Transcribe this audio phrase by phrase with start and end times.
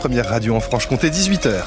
[0.00, 1.64] Première radio en Franche-Comté, 18h.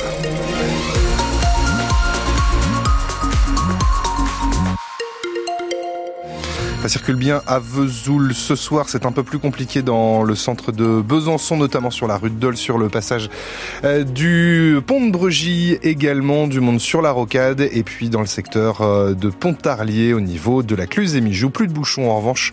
[6.82, 8.90] Ça circule bien à Vesoul ce soir.
[8.90, 12.36] C'est un peu plus compliqué dans le centre de Besançon, notamment sur la rue de
[12.36, 13.30] Dole, sur le passage
[13.84, 18.26] euh, du pont de Bregy, également du monde sur la rocade, et puis dans le
[18.26, 21.52] secteur euh, de Pontarlier au niveau de la Cluse et Mijou.
[21.52, 22.52] Plus de bouchons en revanche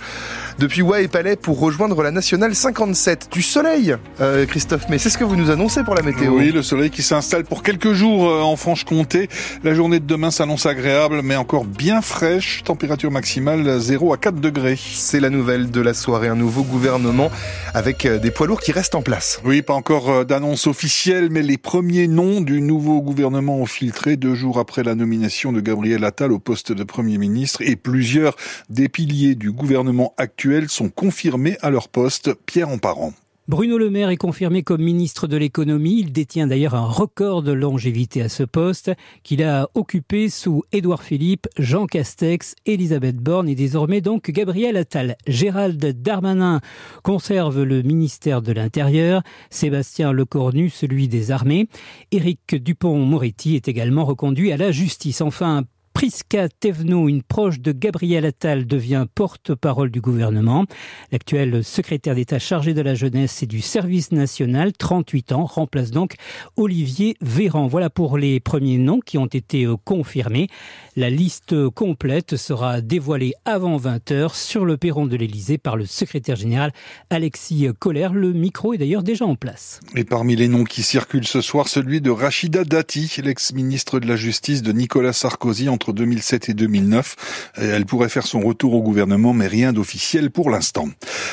[0.59, 3.31] depuis Ouai et Palais pour rejoindre la nationale 57.
[3.33, 6.35] Du soleil, euh, Christophe, mais c'est ce que vous nous annoncez pour la météo.
[6.37, 9.31] Oui, le soleil qui s'installe pour quelques jours en Franche-Comté.
[9.65, 12.63] La journée de demain s'annonce agréable, mais encore bien fraîche.
[12.63, 14.79] Température maximale 0 à 4 degrés.
[14.79, 17.31] C'est la nouvelle de la soirée, un nouveau gouvernement
[17.75, 19.41] avec euh, des poids lourds qui restent en place.
[19.45, 24.17] Oui, pas encore euh, d'annonce officielle, mais les premiers noms du nouveau gouvernement ont filtré
[24.17, 28.37] deux jours après la nomination de Gabriel Attal au poste de Premier ministre et plusieurs
[28.69, 32.35] des piliers du gouvernement actuel sont confirmés à leur poste.
[32.47, 33.13] Pierre en parent.
[33.49, 36.01] Bruno Le Maire est confirmé comme ministre de l'économie.
[36.01, 38.91] Il détient d'ailleurs un record de longévité à ce poste
[39.23, 45.17] qu'il a occupé sous Édouard Philippe, Jean Castex, Elisabeth Borne et désormais donc Gabriel Attal.
[45.27, 46.61] Gérald Darmanin
[47.03, 51.69] conserve le ministère de l'Intérieur, Sébastien Lecornu celui des armées.
[52.13, 55.23] Éric Dupont-Moretti est également reconduit à la justice.
[55.23, 55.65] Enfin,
[55.99, 60.65] Priska Thévenot, une proche de Gabriel Attal, devient porte-parole du gouvernement.
[61.11, 66.15] L'actuel secrétaire d'État chargé de la jeunesse et du service national, 38 ans, remplace donc
[66.57, 67.67] Olivier Véran.
[67.67, 70.47] Voilà pour les premiers noms qui ont été euh, confirmés.
[70.95, 76.37] La liste complète sera dévoilée avant 20h sur le perron de l'Élysée par le secrétaire
[76.37, 76.73] général
[77.11, 78.13] Alexis Collère.
[78.13, 79.81] Le micro est d'ailleurs déjà en place.
[79.97, 84.15] Et parmi les noms qui circulent ce soir, celui de Rachida Dati, l'ex-ministre de la
[84.15, 87.53] Justice de Nicolas Sarkozy entre 2007 et 2009.
[87.57, 90.89] Elle pourrait faire son retour au gouvernement, mais rien d'officiel pour l'instant.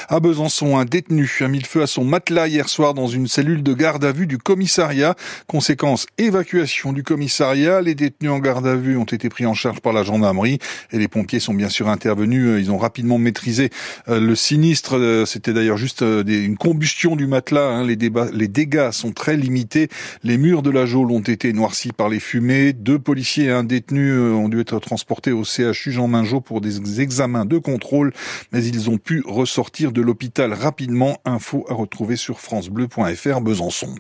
[0.10, 3.28] À Besançon, un détenu a mis le feu à son matelas hier soir dans une
[3.28, 5.16] cellule de garde à vue du commissariat.
[5.48, 7.82] Conséquence, évacuation du commissariat.
[7.82, 10.60] Les détenus en garde à vue ont été pris en charge par la gendarmerie
[10.92, 12.60] et les pompiers sont bien sûr intervenus.
[12.60, 13.70] Ils ont rapidement maîtrisé
[14.08, 14.98] euh, le sinistre.
[14.98, 17.70] Euh, c'était d'ailleurs juste euh, une combustion du matelas.
[17.70, 17.86] Hein.
[17.86, 17.98] Les,
[18.34, 19.90] les dégâts sont très limités.
[20.24, 22.74] Les murs de la geôle ont été noircis par les fumées.
[22.74, 26.62] Deux policiers et un détenu ont ont dû être transportés au CHU Jean Mingeot pour
[26.62, 28.14] des examens de contrôle,
[28.52, 31.18] mais ils ont pu ressortir de l'hôpital rapidement.
[31.26, 33.96] Info à retrouver sur francebleu.fr Besançon.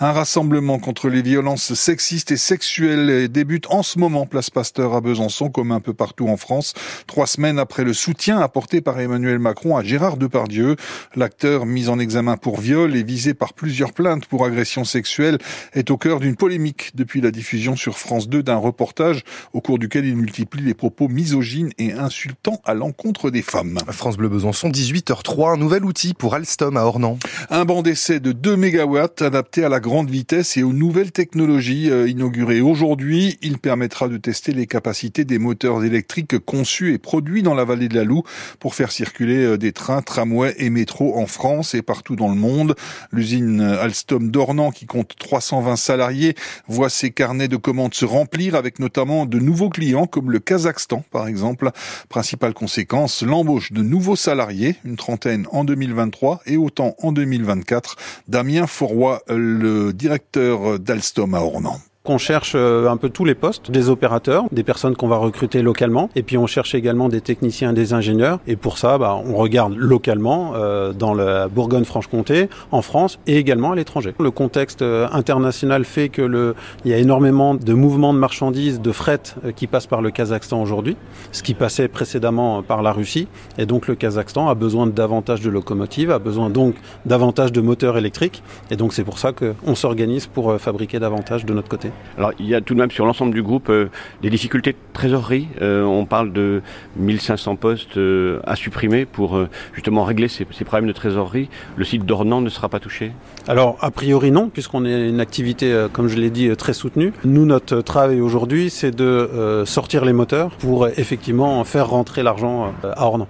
[0.00, 5.00] Un rassemblement contre les violences sexistes et sexuelles débute en ce moment place Pasteur à
[5.00, 6.74] Besançon comme un peu partout en France.
[7.06, 10.74] Trois semaines après le soutien apporté par Emmanuel Macron à Gérard Depardieu,
[11.14, 15.38] l'acteur mis en examen pour viol et visé par plusieurs plaintes pour agression sexuelle
[15.72, 19.22] est au cœur d'une polémique depuis la diffusion sur France 2 d'un reportage
[19.52, 23.78] au cours duquel il multiplie les propos misogynes et insultants à l'encontre des femmes.
[23.88, 27.18] France Bleu Besançon, 18h03, un nouvel outil pour Alstom à Ornans.
[27.50, 31.90] Un banc d'essai de 2 MW adapté à la grande vitesse et aux nouvelles technologies
[31.90, 33.38] euh, inaugurées aujourd'hui.
[33.42, 37.88] Il permettra de tester les capacités des moteurs électriques conçus et produits dans la vallée
[37.88, 38.22] de la Loue
[38.60, 42.36] pour faire circuler euh, des trains, tramways et métros en France et partout dans le
[42.36, 42.74] monde.
[43.12, 46.34] L'usine Alstom d'Ornans, qui compte 320 salariés,
[46.68, 51.04] voit ses carnets de commandes se remplir avec notamment de nouveaux clients comme le Kazakhstan
[51.10, 51.70] par exemple.
[52.08, 57.96] Principale conséquence, l'embauche de nouveaux salariés, une trentaine en 2023 et autant en 2024.
[58.28, 61.80] Damien Fourroy, le directeur d'Alstom à Ornans.
[62.06, 65.62] On cherche euh, un peu tous les postes, des opérateurs, des personnes qu'on va recruter
[65.62, 68.40] localement, et puis on cherche également des techniciens des ingénieurs.
[68.46, 73.72] Et pour ça, bah, on regarde localement euh, dans la Bourgogne-Franche-Comté, en France et également
[73.72, 74.12] à l'étranger.
[74.20, 76.54] Le contexte euh, international fait que le,
[76.84, 79.22] il y a énormément de mouvements de marchandises, de fret
[79.56, 80.98] qui passent par le Kazakhstan aujourd'hui,
[81.32, 83.28] ce qui passait précédemment par la Russie.
[83.56, 86.74] Et donc le Kazakhstan a besoin de davantage de locomotives, a besoin donc
[87.06, 88.42] davantage de moteurs électriques.
[88.70, 91.93] Et donc c'est pour ça qu'on s'organise pour fabriquer davantage de notre côté.
[92.16, 93.88] Alors il y a tout de même sur l'ensemble du groupe euh,
[94.22, 95.48] des difficultés de trésorerie.
[95.60, 96.62] Euh, on parle de
[96.96, 99.38] 1500 postes euh, à supprimer pour
[99.72, 101.48] justement régler ces, problèmes de trésorerie.
[101.76, 103.12] Le site d'Ornans ne sera pas touché?
[103.48, 107.12] Alors a priori non, puisqu'on est une activité, comme je l'ai dit, très soutenue.
[107.24, 113.06] Nous, notre travail aujourd'hui, c'est de sortir les moteurs pour effectivement faire rentrer l'argent à
[113.06, 113.28] Ornans.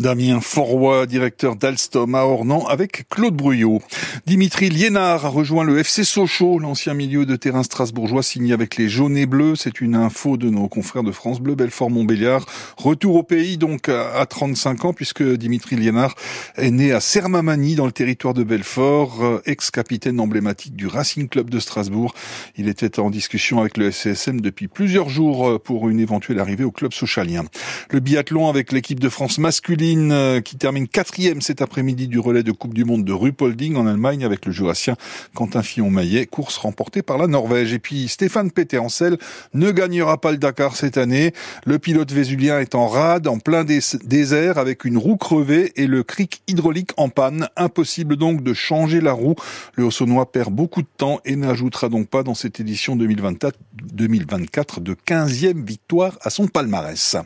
[0.00, 3.80] Damien Forroy, directeur d'Alstom à Ornans, avec Claude Bruyot.
[4.26, 8.88] Dimitri Liénard a rejoint le FC Sochaux, l'ancien milieu de terrain strasbourgeois signé avec les
[8.88, 9.54] jaunes et bleus.
[9.54, 12.44] C'est une info de nos confrères de France Bleu, Belfort-Montbéliard.
[12.76, 16.16] Retour au pays donc à 35 ans puisque Dimitri Liénard
[16.56, 21.50] est né à Sermamani dans le territoire de Belfort, euh, ex-capitaine emblématique du Racing Club
[21.50, 22.14] de Strasbourg.
[22.56, 26.64] Il était en discussion avec le SCSM depuis plusieurs jours euh, pour une éventuelle arrivée
[26.64, 27.44] au club socialien.
[27.90, 32.42] Le biathlon avec l'équipe de France masculine euh, qui termine quatrième cet après-midi du relais
[32.42, 34.96] de Coupe du Monde de Rupolding en Allemagne avec le jurassien
[35.34, 37.74] Quentin Fillon-Maillet, course remportée par la Norvège.
[37.74, 39.18] Et puis Stéphane Peter-Ancel
[39.52, 41.34] ne gagnera pas le Dakar cette année.
[41.66, 46.02] Le pilote vésulien est en rade, en plein désert, avec une roue crevée et le
[46.02, 47.48] cric hydraulique en panne.
[47.56, 49.34] Impossible donc de changer la roue.
[49.74, 53.58] Le Haussonois perd beaucoup de temps et n'ajoutera donc pas dans cette édition 2024,
[53.92, 57.16] 2024 de 15e victoire à son palmarès.